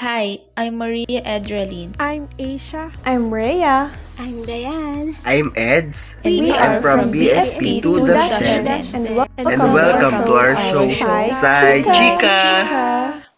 Hi, 0.00 0.40
I'm 0.56 0.80
Maria 0.80 1.20
Edralin. 1.28 1.92
I'm 2.00 2.24
Asia. 2.40 2.88
I'm 3.04 3.28
Rhea. 3.28 3.92
I'm 4.16 4.40
Diane. 4.48 5.12
I'm 5.28 5.52
Eds. 5.52 6.16
And 6.24 6.40
we 6.40 6.56
I'm 6.56 6.56
are 6.56 6.80
from 6.80 7.12
from 7.12 7.12
BSP 7.12 7.60
BSP 7.60 7.82
to 7.84 7.92
the 8.00 8.16
the 8.16 8.16
Shed. 8.16 8.64
Shed. 8.80 8.96
And 8.96 9.04
welcome, 9.12 9.44
And 9.44 9.60
welcome 9.60 10.16
to 10.24 10.32
our 10.40 10.56
show, 10.56 10.88
Sai 10.88 11.28
Sai 11.36 11.84
Chica. 11.84 12.32
Chica! 12.32 13.29